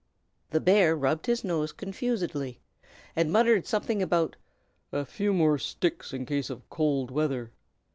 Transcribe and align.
The 0.49 0.59
bear 0.59 0.95
rubbed 0.95 1.27
his 1.27 1.43
nose 1.43 1.71
confusedly, 1.71 2.59
and 3.15 3.31
muttered 3.31 3.67
something 3.67 4.01
about 4.01 4.35
"a 4.91 5.05
few 5.05 5.31
more 5.31 5.59
sticks 5.59 6.11
in 6.11 6.25
case 6.25 6.49
of 6.49 6.67
cold 6.71 7.11
weather." 7.11 7.51